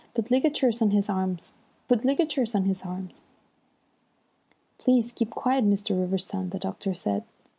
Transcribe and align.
Put 0.15 0.31
ligatures 0.31 0.81
on 0.81 0.89
his 0.89 1.09
arms. 1.11 1.53
Put 1.87 2.03
ligatures 2.03 2.55
on 2.55 2.63
his 2.65 2.81
arms." 2.81 3.21
"Please 4.79 5.11
keep 5.11 5.29
quiet, 5.29 5.63
Mr. 5.63 5.95
Riverston," 5.95 6.49
the 6.49 6.57
doctor 6.57 6.95
said. 6.95 7.23